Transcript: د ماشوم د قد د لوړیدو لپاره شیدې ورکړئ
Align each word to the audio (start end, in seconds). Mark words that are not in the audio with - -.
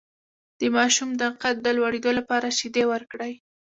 د 0.59 0.61
ماشوم 0.75 1.09
د 1.21 1.23
قد 1.41 1.55
د 1.65 1.67
لوړیدو 1.77 2.11
لپاره 2.19 2.55
شیدې 2.57 2.83
ورکړئ 2.91 3.33